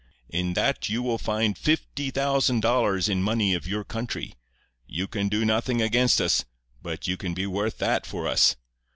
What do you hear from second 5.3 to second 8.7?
nothing against us, but you can be worth that for us.